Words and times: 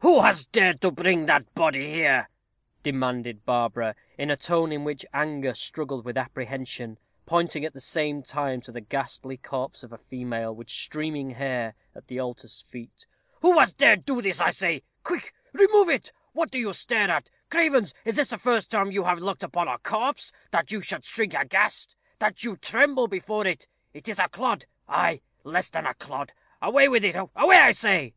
"Who 0.00 0.20
has 0.20 0.44
dared 0.44 0.82
to 0.82 0.90
bring 0.90 1.24
that 1.24 1.54
body 1.54 1.88
here?" 1.90 2.28
demanded 2.82 3.46
Barbara, 3.46 3.94
in 4.18 4.30
a 4.30 4.36
tone 4.36 4.70
in 4.70 4.84
which 4.84 5.06
anger 5.14 5.54
struggled 5.54 6.04
with 6.04 6.18
apprehension, 6.18 6.98
pointing 7.24 7.64
at 7.64 7.72
the 7.72 7.80
same 7.80 8.22
time 8.22 8.60
to 8.60 8.70
the 8.70 8.82
ghastly 8.82 9.38
corpse 9.38 9.82
of 9.82 9.90
a 9.90 9.96
female, 9.96 10.54
with 10.54 10.68
streaming 10.68 11.30
hair, 11.30 11.74
at 11.94 12.06
the 12.06 12.18
altar's 12.20 12.60
feet. 12.60 13.06
"Who 13.40 13.58
has 13.58 13.72
dared 13.72 14.06
to 14.06 14.16
do 14.16 14.20
this, 14.20 14.42
I 14.42 14.50
say? 14.50 14.82
Quick! 15.04 15.32
remove 15.54 15.88
it. 15.88 16.12
What 16.34 16.50
do 16.50 16.58
you 16.58 16.74
stare 16.74 17.10
at? 17.10 17.30
Cravens! 17.48 17.94
is 18.04 18.16
this 18.16 18.28
the 18.28 18.36
first 18.36 18.70
time 18.70 18.90
you 18.92 19.04
have 19.04 19.20
looked 19.20 19.42
upon 19.42 19.68
a 19.68 19.78
corpse, 19.78 20.32
that 20.50 20.70
you 20.70 20.82
should 20.82 21.06
shrink 21.06 21.32
aghast 21.32 21.96
that 22.18 22.44
you 22.44 22.58
tremble 22.58 23.08
before 23.08 23.46
it? 23.46 23.66
It 23.94 24.06
is 24.06 24.18
a 24.18 24.28
clod 24.28 24.66
ay, 24.86 25.22
less 25.44 25.70
than 25.70 25.86
a 25.86 25.94
clod. 25.94 26.34
Away 26.60 26.88
with 26.90 27.04
it! 27.06 27.16
away, 27.34 27.56
I 27.56 27.70
say." 27.70 28.12